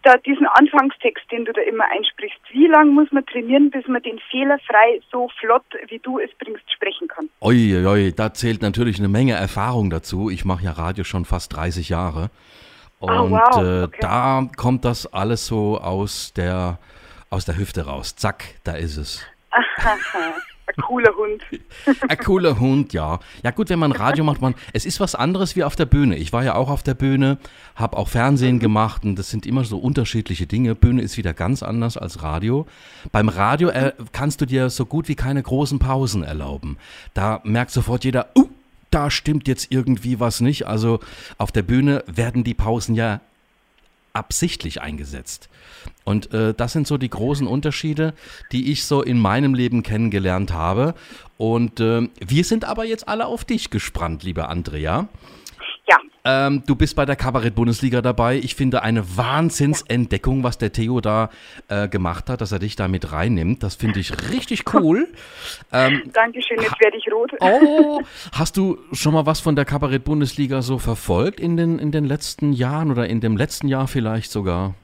da 0.07 0.17
diesen 0.19 0.47
Anfangstext, 0.47 1.25
den 1.33 1.45
du 1.45 1.53
da 1.53 1.61
immer 1.63 1.85
einsprichst, 1.91 2.39
wie 2.51 2.69
lange 2.69 2.93
muss 2.93 3.11
man 3.11 3.27
trainieren, 3.27 3.71
bis 3.71 3.87
man 3.89 4.01
den 4.03 4.21
fehlerfrei 4.31 5.01
so 5.11 5.29
flott, 5.41 5.65
wie 5.89 5.99
du 5.99 6.21
es 6.21 6.31
bringst, 6.39 6.63
sprechen 6.73 7.09
kann? 7.09 7.29
Oi, 7.41 8.13
da 8.15 8.33
zählt 8.33 8.63
natürlich 8.63 8.99
eine 8.99 9.09
Menge 9.09 9.35
Erfahrung 9.35 9.91
dazu. 9.91 10.31
Ich 10.31 10.45
mache 10.45 10.65
ja 10.65 10.71
Radio 10.71 11.03
schon 11.03 11.25
fast 11.25 11.57
30 11.57 11.89
Jahre. 11.89 12.31
Und 13.01 13.11
oh, 13.11 13.31
wow. 13.31 13.63
äh, 13.63 13.83
okay. 13.85 13.99
da 14.01 14.49
kommt 14.57 14.85
das 14.85 15.13
alles 15.13 15.47
so 15.47 15.79
aus 15.79 16.33
der, 16.35 16.79
aus 17.29 17.45
der 17.45 17.57
Hüfte 17.57 17.87
raus. 17.87 18.15
Zack, 18.15 18.45
da 18.63 18.75
ist 18.75 18.97
es. 18.97 19.27
Ein 20.67 20.83
cooler 20.83 21.15
Hund. 21.17 21.43
Ein 22.09 22.19
cooler 22.19 22.59
Hund, 22.59 22.93
ja. 22.93 23.21
Ja 23.45 23.51
gut, 23.53 23.69
wenn 23.69 23.79
man 23.79 23.93
Radio 23.93 24.25
macht, 24.25 24.41
man, 24.41 24.55
es 24.73 24.85
ist 24.85 24.99
was 24.99 25.15
anderes 25.15 25.55
wie 25.55 25.63
auf 25.63 25.77
der 25.77 25.87
Bühne. 25.87 26.17
Ich 26.17 26.33
war 26.33 26.43
ja 26.43 26.57
auch 26.57 26.69
auf 26.69 26.83
der 26.83 26.95
Bühne, 26.95 27.39
habe 27.77 27.97
auch 27.97 28.09
Fernsehen 28.09 28.59
gemacht 28.59 29.05
und 29.05 29.17
das 29.17 29.31
sind 29.31 29.47
immer 29.47 29.65
so 29.65 29.79
unterschiedliche 29.79 30.47
Dinge. 30.47 30.75
Bühne 30.75 31.03
ist 31.03 31.17
wieder 31.17 31.35
ganz 31.35 31.63
anders 31.63 31.97
als 31.97 32.23
Radio. 32.23 32.67
Beim 33.13 33.29
Radio 33.29 33.69
äh, 33.69 33.93
kannst 34.13 34.41
du 34.41 34.47
dir 34.47 34.69
so 34.69 34.87
gut 34.87 35.07
wie 35.09 35.15
keine 35.15 35.43
großen 35.43 35.79
Pausen 35.79 36.25
erlauben. 36.25 36.79
Da 37.15 37.41
merkt 37.45 37.71
sofort 37.71 38.05
jeder, 38.05 38.31
uh, 38.37 38.49
da 38.91 39.11
stimmt 39.11 39.47
jetzt 39.47 39.71
irgendwie 39.71 40.19
was 40.19 40.41
nicht. 40.41 40.67
Also 40.67 41.01
auf 41.39 41.53
der 41.53 41.63
Bühne 41.63 42.03
werden 42.07 42.43
die 42.43 42.55
Pausen 42.55 42.95
ja 42.95 43.21
absichtlich 44.17 44.81
eingesetzt. 44.81 45.49
Und 46.05 46.33
äh, 46.33 46.55
das 46.55 46.73
sind 46.73 46.87
so 46.87 46.97
die 46.97 47.11
großen 47.11 47.47
Unterschiede, 47.47 48.15
die 48.51 48.73
ich 48.73 48.85
so 48.85 49.03
in 49.03 49.19
meinem 49.19 49.55
Leben 49.55 49.83
kennengelernt 49.83 50.53
habe. 50.53 50.95
Und 51.37 51.81
äh, 51.81 52.09
wir 52.25 52.45
sind 52.45 52.65
aber 52.65 52.85
jetzt 52.85 53.09
alle 53.09 53.27
auf 53.27 53.45
dich 53.45 53.71
gespannt, 53.71 54.23
liebe 54.23 54.49
Andrea. 54.49 55.09
Ähm, 56.27 56.65
du 56.67 56.75
bist 56.75 56.97
bei 56.97 57.07
der 57.07 57.15
Kabarett-Bundesliga 57.15 58.03
dabei. 58.03 58.37
Ich 58.37 58.57
finde 58.57 58.83
eine 58.83 59.17
Wahnsinnsentdeckung, 59.17 60.43
was 60.43 60.59
der 60.59 60.73
Theo 60.73 61.01
da 61.01 61.31
äh, 61.69 61.87
gemacht 61.87 62.29
hat, 62.29 62.41
dass 62.41 62.51
er 62.51 62.59
dich 62.59 62.75
da 62.75 62.89
mit 62.89 63.13
reinnimmt. 63.13 63.63
Das 63.63 63.77
finde 63.77 64.01
ich 64.01 64.13
richtig 64.31 64.75
cool. 64.75 65.09
Ähm, 65.73 66.03
Dankeschön, 66.13 66.59
jetzt 66.61 66.81
werde 66.81 66.97
ich 66.97 67.13
rot. 67.13 67.33
Oh, 67.41 68.01
hast 68.33 68.57
du 68.57 68.79
schon 68.93 69.15
mal 69.15 69.27
was 69.27 69.41
von 69.41 69.57
der 69.57 69.65
Kabarett-Bundesliga 69.65 70.63
so 70.63 70.79
verfolgt 70.79 71.41
in 71.41 71.57
den, 71.57 71.79
in 71.79 71.93
den 71.93 72.05
letzten 72.05 72.53
Jahren 72.53 72.91
oder 72.91 73.07
in 73.07 73.21
dem 73.21 73.37
letzten 73.37 73.69
Jahr 73.69 73.89
vielleicht 73.89 74.31
sogar? 74.31 74.75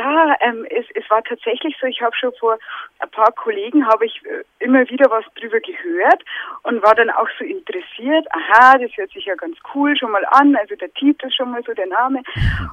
Ja, 0.00 0.34
ähm, 0.40 0.66
es, 0.70 0.86
es 0.94 1.10
war 1.10 1.22
tatsächlich 1.22 1.76
so, 1.78 1.86
ich 1.86 2.00
habe 2.00 2.16
schon 2.16 2.32
vor 2.40 2.56
ein 3.00 3.10
paar 3.10 3.32
Kollegen 3.32 3.86
habe 3.86 4.06
ich 4.06 4.22
äh, 4.24 4.44
immer 4.64 4.88
wieder 4.88 5.10
was 5.10 5.24
drüber 5.34 5.60
gehört 5.60 6.22
und 6.62 6.82
war 6.82 6.94
dann 6.94 7.10
auch 7.10 7.28
so 7.38 7.44
interessiert, 7.44 8.26
aha, 8.32 8.78
das 8.78 8.90
hört 8.96 9.10
sich 9.12 9.26
ja 9.26 9.34
ganz 9.34 9.58
cool 9.74 9.94
schon 9.98 10.10
mal 10.10 10.24
an, 10.30 10.56
also 10.56 10.74
der 10.76 10.90
Titel 10.94 11.30
schon 11.30 11.50
mal 11.50 11.62
so 11.66 11.74
der 11.74 11.86
Name. 11.86 12.22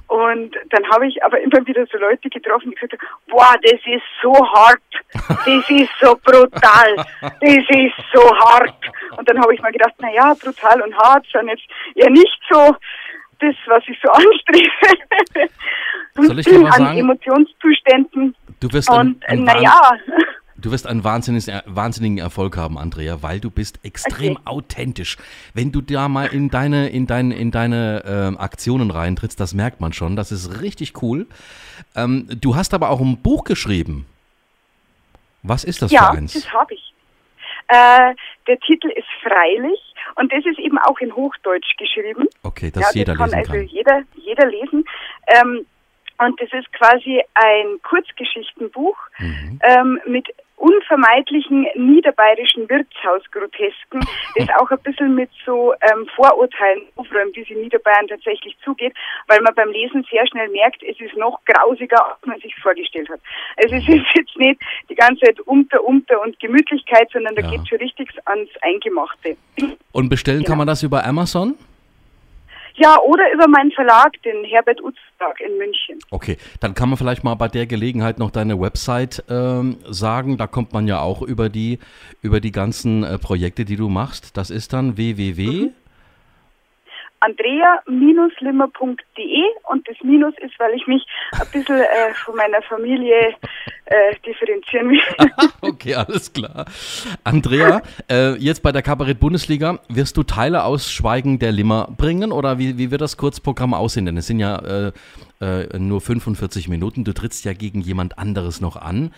Und 0.07 0.55
dann 0.69 0.89
habe 0.89 1.07
ich 1.07 1.21
aber 1.21 1.41
immer 1.41 1.67
wieder 1.67 1.85
so 1.87 1.97
Leute 1.97 2.29
getroffen, 2.29 2.69
die 2.69 2.75
gesagt 2.75 2.93
haben, 2.93 3.07
boah, 3.27 3.55
das 3.61 3.81
ist 3.85 4.07
so 4.21 4.33
hart, 4.33 4.79
das 5.27 5.69
ist 5.69 5.91
so 5.99 6.15
brutal, 6.23 6.95
das 7.21 7.65
ist 7.69 7.97
so 8.13 8.23
hart. 8.39 8.73
Und 9.17 9.27
dann 9.27 9.41
habe 9.41 9.53
ich 9.53 9.61
mal 9.61 9.73
gedacht, 9.73 9.95
na 9.99 10.13
ja, 10.13 10.33
brutal 10.33 10.81
und 10.81 10.97
hart 10.97 11.25
sind 11.33 11.49
jetzt 11.49 11.67
ja 11.95 12.09
nicht 12.09 12.39
so 12.49 12.73
das, 13.39 13.55
was 13.67 13.83
ich 13.87 13.97
so 14.01 14.09
anstrebe. 14.11 15.49
Soll 16.15 16.39
ich 16.39 16.45
dir 16.45 16.59
mal 16.59 16.71
sagen? 16.71 16.97
Emotionszuständen. 16.97 18.35
Du 18.59 18.71
wirst 18.71 18.89
und 18.89 19.23
naja. 19.29 19.79
Du 20.59 20.71
wirst 20.71 20.87
einen 20.87 21.03
wahnsinnigen 21.03 22.17
Erfolg 22.17 22.57
haben, 22.57 22.79
Andrea, 22.79 23.21
weil 23.21 23.39
du 23.39 23.51
bist 23.51 23.79
extrem 23.85 24.37
okay. 24.37 24.41
authentisch. 24.45 25.17
Wenn 25.53 25.71
du 25.71 25.81
da 25.81 26.09
mal 26.09 26.25
in 26.25 26.49
deine, 26.49 26.89
in 26.89 27.05
deine, 27.05 27.35
in 27.35 27.51
deine 27.51 28.33
äh, 28.35 28.41
Aktionen 28.41 28.89
reintrittst, 28.89 29.39
das 29.39 29.53
merkt 29.53 29.81
man 29.81 29.93
schon. 29.93 30.15
Das 30.15 30.31
ist 30.31 30.61
richtig 30.61 31.03
cool. 31.03 31.27
Ähm, 31.95 32.27
du 32.41 32.55
hast 32.55 32.73
aber 32.73 32.89
auch 32.89 32.99
ein 32.99 33.21
Buch 33.21 33.43
geschrieben. 33.43 34.07
Was 35.43 35.63
ist 35.63 35.83
das 35.83 35.91
ja, 35.91 36.11
für 36.11 36.17
eins? 36.17 36.33
Ja, 36.33 36.41
das 36.41 36.53
habe 36.53 36.73
ich. 36.73 36.93
Äh, 37.67 38.15
der 38.47 38.59
Titel 38.61 38.87
ist 38.87 39.07
Freilich 39.21 39.86
und 40.17 40.33
das 40.33 40.45
ist 40.45 40.59
eben 40.59 40.77
auch 40.79 40.99
in 40.99 41.15
Hochdeutsch 41.15 41.77
geschrieben. 41.77 42.27
Okay, 42.43 42.71
dass 42.71 42.93
ja, 42.93 42.99
jeder 42.99 43.13
das 43.13 43.17
kann 43.17 43.29
lesen 43.29 43.51
kann. 43.51 43.55
Also 43.55 43.73
jeder, 43.73 44.01
jeder 44.15 44.47
lesen. 44.47 44.85
Ähm, 45.27 45.65
und 46.19 46.41
das 46.41 46.49
ist 46.53 46.71
quasi 46.73 47.21
ein 47.35 47.79
Kurzgeschichtenbuch 47.83 48.97
mhm. 49.19 49.59
ähm, 49.63 49.99
mit 50.07 50.27
unvermeidlichen 50.57 51.67
niederbayerischen 51.75 52.67
Wirtshausgrotesken, 52.67 54.01
das 54.35 54.49
auch 54.59 54.69
ein 54.71 54.79
bisschen 54.79 55.15
mit 55.15 55.29
so 55.45 55.73
ähm, 55.81 56.07
Vorurteilen 56.15 56.81
aufräumt, 56.95 57.35
wie 57.35 57.43
sie 57.43 57.53
in 57.53 57.61
Niederbayern 57.61 58.07
tatsächlich 58.07 58.57
zugeht, 58.63 58.93
weil 59.27 59.39
man 59.41 59.53
beim 59.55 59.69
Lesen 59.69 60.05
sehr 60.11 60.25
schnell 60.27 60.49
merkt, 60.49 60.81
es 60.83 60.99
ist 60.99 61.15
noch 61.15 61.39
grausiger, 61.45 62.03
als 62.03 62.25
man 62.25 62.39
sich 62.39 62.55
vorgestellt 62.55 63.07
hat. 63.09 63.19
Also 63.57 63.75
es 63.75 63.87
ist 63.87 64.05
jetzt 64.15 64.37
nicht 64.37 64.59
die 64.89 64.95
ganze 64.95 65.25
Zeit 65.25 65.39
unter, 65.41 65.83
unter 65.83 66.21
und 66.21 66.39
Gemütlichkeit, 66.39 67.09
sondern 67.13 67.35
da 67.35 67.43
ja. 67.43 67.51
geht 67.51 67.67
schon 67.67 67.77
richtig 67.77 68.09
ans 68.25 68.49
Eingemachte. 68.61 69.37
Und 69.91 70.09
bestellen 70.09 70.39
genau. 70.39 70.49
kann 70.49 70.57
man 70.57 70.67
das 70.67 70.81
über 70.83 71.05
Amazon? 71.05 71.55
Ja, 72.79 72.99
oder 72.99 73.23
über 73.33 73.47
meinen 73.47 73.71
Verlag, 73.71 74.21
den 74.23 74.43
Herbert 74.43 74.81
Utz 74.83 74.97
Verlag 75.17 75.39
in 75.41 75.57
München. 75.57 75.99
Okay, 76.11 76.37
dann 76.59 76.75
kann 76.75 76.89
man 76.89 76.97
vielleicht 76.97 77.23
mal 77.23 77.35
bei 77.35 77.47
der 77.47 77.65
Gelegenheit 77.65 78.19
noch 78.19 78.29
deine 78.29 78.59
Website 78.59 79.23
ähm, 79.29 79.77
sagen. 79.89 80.37
Da 80.37 80.45
kommt 80.47 80.73
man 80.73 80.87
ja 80.87 81.01
auch 81.01 81.21
über 81.23 81.49
die, 81.49 81.79
über 82.21 82.39
die 82.39 82.51
ganzen 82.51 83.03
äh, 83.03 83.17
Projekte, 83.17 83.65
die 83.65 83.77
du 83.77 83.89
machst. 83.89 84.37
Das 84.37 84.51
ist 84.51 84.73
dann 84.73 84.95
www. 84.95 85.47
Mhm 85.47 85.73
andrea-limmer.de 87.19 89.43
und 89.69 89.87
das 89.87 89.97
Minus 90.03 90.33
ist, 90.39 90.59
weil 90.59 90.73
ich 90.75 90.87
mich 90.87 91.05
ein 91.31 91.47
bisschen 91.51 91.79
äh, 91.79 92.13
von 92.25 92.35
meiner 92.35 92.61
Familie 92.63 93.35
äh, 93.85 94.15
differenzieren 94.25 94.89
will. 94.89 95.31
okay, 95.61 95.95
alles 95.95 96.31
klar. 96.31 96.65
Andrea, 97.23 97.81
äh, 98.09 98.35
jetzt 98.35 98.61
bei 98.61 98.71
der 98.71 98.81
Kabarett-Bundesliga, 98.81 99.79
wirst 99.89 100.17
du 100.17 100.23
Teile 100.23 100.63
aus 100.63 100.91
Schweigen 100.91 101.39
der 101.39 101.51
Limmer 101.51 101.89
bringen 101.97 102.31
oder 102.31 102.59
wie, 102.59 102.77
wie 102.77 102.91
wird 102.91 103.01
das 103.01 103.17
Kurzprogramm 103.17 103.73
aussehen? 103.73 104.05
Denn 104.05 104.17
es 104.17 104.27
sind 104.27 104.39
ja 104.39 104.57
äh, 104.57 104.91
äh, 105.41 105.79
nur 105.79 106.01
45 106.01 106.67
Minuten, 106.67 107.03
du 107.03 107.13
trittst 107.13 107.45
ja 107.45 107.53
gegen 107.53 107.81
jemand 107.81 108.17
anderes 108.17 108.61
noch 108.61 108.75
an 108.75 109.11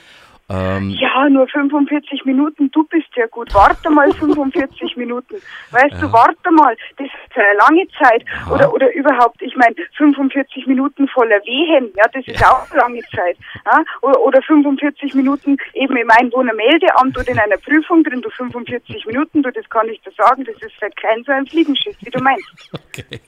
ähm, 0.50 0.90
ja, 0.90 1.30
nur 1.30 1.48
45 1.48 2.26
Minuten, 2.26 2.72
du 2.72 2.84
bist 2.86 3.10
ja 3.16 3.28
gut. 3.28 3.54
Warte 3.54 3.90
mal 3.92 4.12
45 4.14 4.96
Minuten. 4.98 5.36
Weißt 5.70 5.94
ja. 5.94 6.02
du, 6.02 6.12
warte 6.12 6.52
mal, 6.52 6.76
das 6.98 7.06
ist 7.06 7.38
eine 7.38 7.58
lange 7.60 7.88
Zeit. 8.02 8.26
Oder, 8.52 8.74
oder 8.74 8.92
überhaupt, 8.96 9.42
ich 9.42 9.56
meine, 9.56 9.76
45 9.98 10.66
Minuten 10.66 11.08
voller 11.08 11.40
Wehen, 11.46 11.92
ja, 11.96 12.06
das 12.12 12.26
ist 12.26 12.42
ja. 12.42 12.52
auch 12.52 12.72
eine 12.72 12.82
lange 12.82 13.02
Zeit. 13.16 13.38
Ja? 13.66 13.84
Oder, 14.02 14.20
oder 14.22 14.42
45 14.42 15.14
Minuten 15.14 15.58
eben 15.74 15.96
im 15.96 16.10
Einwohnermeldeamt 16.10 17.18
oder 17.18 17.30
in 17.30 17.40
einer 17.40 17.58
Prüfung 17.58 18.04
drin, 18.04 18.22
du 18.22 18.30
45 18.32 19.06
Minuten, 19.06 19.44
du, 19.44 19.52
das 19.52 19.70
kann 19.70 19.88
ich 19.90 20.02
dir 20.02 20.12
sagen, 20.18 20.46
das 20.46 20.56
ist 20.56 20.82
halt 20.82 20.96
kein 20.98 21.24
so 21.26 21.32
ein 21.32 21.46
Fliegenschiss, 21.46 21.96
wie 22.02 22.10
du 22.10 22.22
meinst. 22.22 22.46
Okay. 22.90 23.22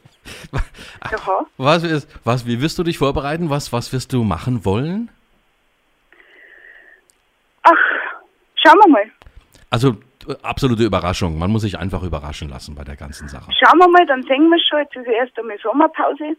Was, 1.57 1.83
ist, 1.83 2.07
was, 2.23 2.45
wie 2.45 2.61
wirst 2.61 2.77
du 2.77 2.83
dich 2.83 2.97
vorbereiten? 2.97 3.49
Was, 3.49 3.71
was 3.71 3.93
wirst 3.93 4.13
du 4.13 4.23
machen 4.23 4.65
wollen? 4.65 5.09
Ach, 7.63 7.71
schauen 8.55 8.79
wir 8.83 8.89
mal. 8.89 9.11
Also 9.69 9.95
absolute 10.43 10.83
Überraschung. 10.83 11.37
Man 11.37 11.51
muss 11.51 11.63
sich 11.63 11.77
einfach 11.77 12.03
überraschen 12.03 12.49
lassen 12.49 12.75
bei 12.75 12.83
der 12.83 12.95
ganzen 12.95 13.27
Sache. 13.27 13.51
Schauen 13.51 13.79
wir 13.79 13.87
mal, 13.87 14.05
dann 14.05 14.23
singen 14.23 14.49
wir 14.49 14.59
schon. 14.59 14.79
Jetzt 14.79 14.95
ist 14.95 15.07
erst 15.07 15.37
einmal 15.39 15.57
Sommerpause. 15.59 16.35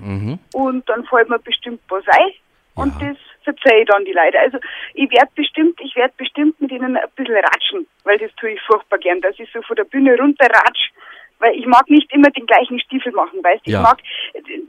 Mhm. 0.00 0.38
Und 0.52 0.88
dann 0.88 1.04
fällt 1.04 1.28
mir 1.28 1.38
bestimmt 1.38 1.80
was 1.88 2.04
ein. 2.08 2.32
Und 2.74 3.00
ja. 3.00 3.08
das 3.08 3.16
verzeihe 3.44 3.82
ich 3.82 3.88
dann 3.88 4.04
die 4.04 4.12
Leute. 4.12 4.38
Also 4.38 4.58
ich 4.94 5.10
werde 5.10 5.30
bestimmt, 5.34 5.80
ich 5.80 5.94
werde 5.96 6.12
bestimmt 6.16 6.60
mit 6.60 6.70
ihnen 6.70 6.96
ein 6.96 7.10
bisschen 7.14 7.36
ratschen, 7.36 7.86
weil 8.04 8.18
das 8.18 8.30
tue 8.36 8.50
ich 8.50 8.60
furchtbar 8.62 8.98
gern, 8.98 9.20
dass 9.20 9.38
ich 9.38 9.48
so 9.52 9.62
von 9.62 9.76
der 9.76 9.84
Bühne 9.84 10.16
runterratsch 10.18 10.92
weil 11.38 11.54
ich 11.54 11.66
mag 11.66 11.88
nicht 11.88 12.12
immer 12.12 12.30
den 12.30 12.46
gleichen 12.46 12.78
Stiefel 12.80 13.12
machen, 13.12 13.42
weißt 13.42 13.66
du? 13.66 13.70
Ja. 13.70 13.78
Ich 13.78 13.82
mag 13.82 13.98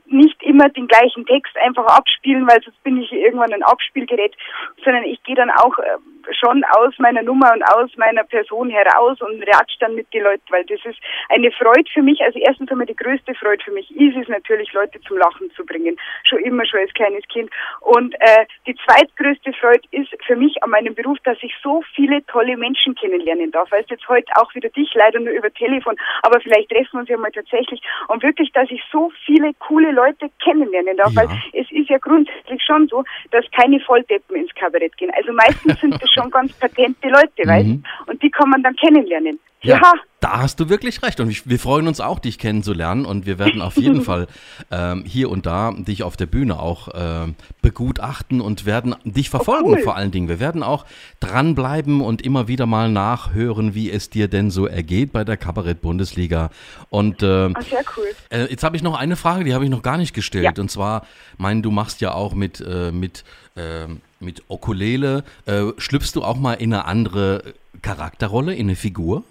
nicht 0.05 0.43
immer 0.43 0.69
den 0.69 0.87
gleichen 0.87 1.25
Text 1.25 1.55
einfach 1.57 1.85
abspielen, 1.85 2.47
weil 2.47 2.61
sonst 2.63 2.81
bin 2.83 3.01
ich 3.01 3.11
irgendwann 3.11 3.53
ein 3.53 3.63
Abspielgerät, 3.63 4.35
sondern 4.83 5.03
ich 5.03 5.21
gehe 5.23 5.35
dann 5.35 5.51
auch 5.51 5.77
äh, 5.79 5.97
schon 6.31 6.63
aus 6.77 6.93
meiner 6.97 7.23
Nummer 7.23 7.51
und 7.53 7.63
aus 7.63 7.89
meiner 7.97 8.23
Person 8.23 8.69
heraus 8.69 9.19
und 9.21 9.41
ratsch 9.47 9.77
dann 9.79 9.95
mit 9.95 10.11
den 10.13 10.23
Leuten, 10.23 10.43
weil 10.49 10.65
das 10.65 10.83
ist 10.85 10.99
eine 11.29 11.51
Freude 11.51 11.89
für 11.93 12.01
mich. 12.01 12.21
Also 12.21 12.39
erstens 12.39 12.71
einmal 12.71 12.87
die 12.87 12.95
größte 12.95 13.33
Freude 13.35 13.63
für 13.63 13.71
mich 13.71 13.89
ist 13.91 14.17
es 14.17 14.27
natürlich, 14.27 14.71
Leute 14.73 14.99
zum 15.01 15.17
Lachen 15.17 15.51
zu 15.51 15.65
bringen. 15.65 15.97
Schon 16.23 16.39
immer, 16.39 16.65
schon 16.65 16.79
als 16.79 16.93
kleines 16.93 17.27
Kind. 17.27 17.49
Und 17.81 18.15
äh, 18.19 18.45
die 18.65 18.75
zweitgrößte 18.85 19.53
Freude 19.53 19.81
ist 19.91 20.09
für 20.25 20.35
mich 20.35 20.61
an 20.63 20.69
meinem 20.69 20.95
Beruf, 20.95 21.17
dass 21.23 21.37
ich 21.41 21.53
so 21.63 21.81
viele 21.95 22.25
tolle 22.27 22.57
Menschen 22.57 22.95
kennenlernen 22.95 23.51
darf. 23.51 23.71
Weißt 23.71 23.89
jetzt 23.89 24.07
heute 24.07 24.31
auch 24.35 24.53
wieder 24.55 24.69
dich, 24.69 24.93
leider 24.93 25.19
nur 25.19 25.33
über 25.33 25.51
Telefon, 25.51 25.95
aber 26.23 26.39
vielleicht 26.41 26.69
treffen 26.69 26.93
wir 26.93 26.99
uns 27.01 27.09
ja 27.09 27.17
mal 27.17 27.31
tatsächlich. 27.31 27.81
Und 28.07 28.23
wirklich, 28.23 28.51
dass 28.51 28.69
ich 28.71 28.81
so 28.91 29.11
viele 29.25 29.53
coole 29.59 29.91
Leute 29.91 30.29
kennenlernen 30.43 30.97
darf, 30.97 31.13
ja. 31.13 31.21
weil 31.21 31.37
es 31.53 31.71
ist 31.71 31.89
ja 31.89 31.97
grundsätzlich 31.97 32.61
schon 32.63 32.87
so, 32.87 33.03
dass 33.31 33.45
keine 33.51 33.79
Volldeppen 33.81 34.35
ins 34.35 34.53
Kabarett 34.55 34.95
gehen. 34.97 35.11
Also 35.15 35.33
meistens 35.33 35.79
sind 35.79 35.93
das 36.01 36.11
schon 36.17 36.31
ganz 36.31 36.53
patente 36.53 37.07
Leute, 37.07 37.43
mhm. 37.43 37.47
weißt 37.47 37.69
Und 38.07 38.23
die 38.23 38.29
kann 38.29 38.49
man 38.49 38.63
dann 38.63 38.75
kennenlernen. 38.75 39.39
Ja, 39.63 39.77
ja, 39.77 39.93
da 40.19 40.39
hast 40.39 40.59
du 40.59 40.69
wirklich 40.69 41.01
recht. 41.01 41.19
Und 41.19 41.49
wir 41.49 41.59
freuen 41.59 41.87
uns 41.87 41.99
auch, 41.99 42.19
dich 42.19 42.37
kennenzulernen. 42.37 43.05
Und 43.05 43.25
wir 43.25 43.39
werden 43.39 43.61
auf 43.61 43.75
jeden 43.75 44.01
Fall 44.03 44.27
ähm, 44.69 45.03
hier 45.05 45.29
und 45.29 45.45
da 45.45 45.71
dich 45.71 46.03
auf 46.03 46.15
der 46.15 46.27
Bühne 46.27 46.59
auch 46.59 46.89
äh, 46.89 47.33
begutachten 47.61 48.39
und 48.39 48.65
werden 48.65 48.95
dich 49.03 49.29
verfolgen 49.29 49.69
oh, 49.69 49.73
cool. 49.73 49.81
vor 49.83 49.95
allen 49.95 50.11
Dingen. 50.11 50.29
Wir 50.29 50.39
werden 50.39 50.61
auch 50.61 50.85
dranbleiben 51.19 52.01
und 52.01 52.21
immer 52.21 52.47
wieder 52.47 52.67
mal 52.67 52.89
nachhören, 52.89 53.73
wie 53.73 53.89
es 53.89 54.09
dir 54.11 54.27
denn 54.27 54.51
so 54.51 54.67
ergeht 54.67 55.11
bei 55.11 55.23
der 55.23 55.37
Kabarett-Bundesliga. 55.37 56.51
Und 56.89 57.23
äh, 57.23 57.25
oh, 57.47 57.61
sehr 57.61 57.83
cool. 57.97 58.05
Äh, 58.29 58.45
jetzt 58.51 58.63
habe 58.63 58.75
ich 58.75 58.83
noch 58.83 58.95
eine 58.95 59.15
Frage, 59.15 59.43
die 59.43 59.55
habe 59.55 59.63
ich 59.63 59.71
noch 59.71 59.81
gar 59.81 59.97
nicht 59.97 60.13
gestellt. 60.13 60.57
Ja. 60.57 60.61
Und 60.61 60.69
zwar, 60.69 61.05
mein, 61.37 61.63
du 61.63 61.71
machst 61.71 62.01
ja 62.01 62.13
auch 62.13 62.35
mit, 62.35 62.61
äh, 62.61 62.91
mit, 62.91 63.23
ähm, 63.55 64.01
mit 64.19 64.43
Okulele. 64.49 65.23
Äh, 65.45 65.63
schlüpfst 65.77 66.11
du 66.13 66.23
auch 66.23 66.37
mal 66.37 66.53
in 66.53 66.73
eine 66.73 66.85
andere 66.85 67.55
Charakterrolle, 67.81 68.53
in 68.53 68.67
eine 68.67 68.75
Figur? 68.75 69.23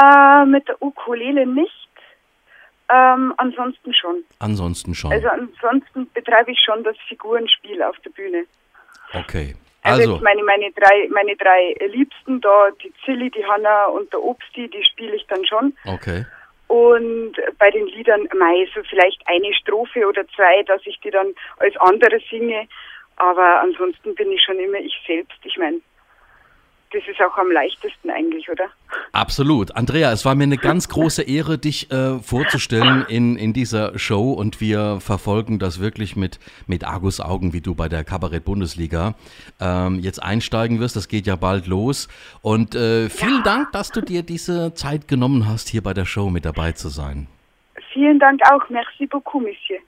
Äh, 0.00 0.44
mit 0.46 0.66
der 0.68 0.80
Ukulele 0.80 1.46
nicht. 1.46 1.70
Ähm, 2.88 3.32
ansonsten 3.36 3.94
schon. 3.94 4.24
Ansonsten 4.38 4.94
schon. 4.94 5.12
Also 5.12 5.28
ansonsten 5.28 6.10
betreibe 6.12 6.50
ich 6.50 6.60
schon 6.64 6.84
das 6.84 6.96
Figurenspiel 7.08 7.82
auf 7.82 7.96
der 8.00 8.10
Bühne. 8.10 8.44
Okay. 9.14 9.54
Also, 9.82 10.12
also 10.12 10.24
meine, 10.24 10.42
meine, 10.44 10.70
drei, 10.72 11.08
meine 11.10 11.36
drei 11.36 11.74
Liebsten 11.88 12.40
da, 12.40 12.68
die 12.82 12.92
Zilli, 13.04 13.30
die 13.30 13.44
Hanna 13.44 13.86
und 13.86 14.12
der 14.12 14.22
Obsti, 14.22 14.68
die 14.68 14.84
spiele 14.84 15.16
ich 15.16 15.26
dann 15.26 15.44
schon. 15.44 15.76
Okay. 15.84 16.24
Und 16.68 17.32
bei 17.58 17.70
den 17.70 17.86
Liedern, 17.88 18.28
mei, 18.38 18.66
so 18.74 18.82
vielleicht 18.88 19.20
eine 19.26 19.52
Strophe 19.54 20.06
oder 20.06 20.26
zwei, 20.28 20.62
dass 20.62 20.80
ich 20.86 20.98
die 21.00 21.10
dann 21.10 21.34
als 21.58 21.76
andere 21.78 22.20
singe. 22.30 22.68
Aber 23.16 23.60
ansonsten 23.60 24.14
bin 24.14 24.30
ich 24.32 24.42
schon 24.42 24.58
immer 24.58 24.78
ich 24.78 24.94
selbst. 25.06 25.38
Ich 25.44 25.56
meine, 25.58 25.80
das 26.92 27.02
ist 27.08 27.20
auch 27.20 27.36
am 27.38 27.50
leichtesten 27.50 28.10
eigentlich, 28.10 28.48
oder? 28.50 28.64
Absolut. 29.12 29.74
Andrea, 29.76 30.12
es 30.12 30.24
war 30.24 30.34
mir 30.34 30.44
eine 30.44 30.58
ganz 30.58 30.88
große 30.88 31.22
Ehre, 31.22 31.58
dich 31.58 31.90
äh, 31.90 32.18
vorzustellen 32.18 33.04
in, 33.08 33.36
in 33.36 33.52
dieser 33.52 33.98
Show 33.98 34.32
und 34.32 34.60
wir 34.60 35.00
verfolgen 35.00 35.58
das 35.58 35.80
wirklich 35.80 36.16
mit, 36.16 36.38
mit 36.66 36.84
Argus 36.84 37.20
Augen, 37.20 37.52
wie 37.52 37.60
du 37.60 37.74
bei 37.74 37.88
der 37.88 38.04
Kabarett-Bundesliga 38.04 39.14
ähm, 39.60 39.98
jetzt 40.00 40.22
einsteigen 40.22 40.80
wirst. 40.80 40.96
Das 40.96 41.08
geht 41.08 41.26
ja 41.26 41.36
bald 41.36 41.66
los. 41.66 42.08
Und 42.42 42.74
äh, 42.74 43.08
vielen 43.08 43.38
ja. 43.38 43.42
Dank, 43.42 43.72
dass 43.72 43.90
du 43.90 44.00
dir 44.00 44.22
diese 44.22 44.74
Zeit 44.74 45.08
genommen 45.08 45.48
hast, 45.48 45.68
hier 45.68 45.82
bei 45.82 45.94
der 45.94 46.04
Show 46.04 46.30
mit 46.30 46.44
dabei 46.44 46.72
zu 46.72 46.88
sein. 46.88 47.26
Vielen 47.92 48.18
Dank 48.18 48.40
auch. 48.50 48.68
Merci 48.68 49.06
beaucoup, 49.06 49.42
Monsieur. 49.42 49.80